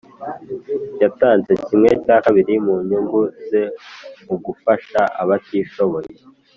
yatanze 1.01 1.51
kimwe 1.65 1.89
cyakabiri 2.03 2.53
mu 2.65 2.75
nyungu 2.87 3.21
ze 3.47 3.63
mugufasha 4.27 5.01
abatishoboye 5.21 6.11